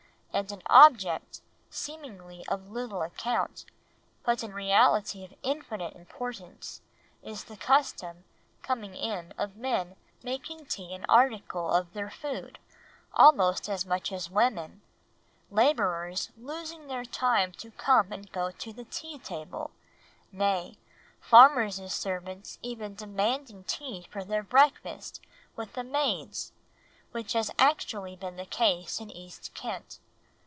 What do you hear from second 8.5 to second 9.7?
coming in, of